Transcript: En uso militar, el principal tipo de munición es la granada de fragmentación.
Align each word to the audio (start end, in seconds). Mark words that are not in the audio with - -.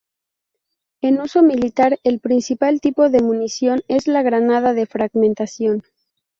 En 1.01 1.21
uso 1.21 1.43
militar, 1.43 1.99
el 2.03 2.19
principal 2.21 2.81
tipo 2.81 3.09
de 3.09 3.21
munición 3.21 3.83
es 3.87 4.07
la 4.07 4.23
granada 4.23 4.73
de 4.73 4.87
fragmentación. 4.87 5.83